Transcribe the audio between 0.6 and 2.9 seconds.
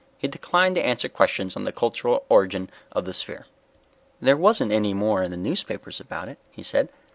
to answer questions on the cultural origin